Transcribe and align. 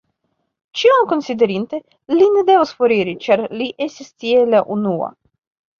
Ĉion 0.79 1.03
konsiderinte, 1.11 1.81
ne 2.15 2.19
li 2.23 2.43
devas 2.49 2.75
foriri, 2.81 3.17
ĉar 3.27 3.45
li 3.61 3.73
estis 3.89 4.13
tie 4.25 4.45
la 4.55 4.69
unua. 4.79 5.17